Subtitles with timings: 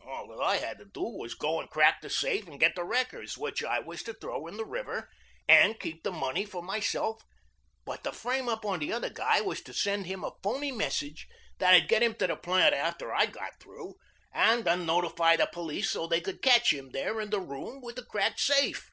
[0.00, 2.58] All that I had to do with it was go and crack the safe and
[2.58, 5.10] get the records, which I was to throw in the river,
[5.46, 7.20] and keep the money for myself,
[7.84, 11.28] but the frame up on the other guy was to send him a phony message
[11.58, 13.96] that would get him at the plant after I got through,
[14.32, 17.96] and then notify the police so they could catch him there in the room with
[17.96, 18.92] the cracked safe.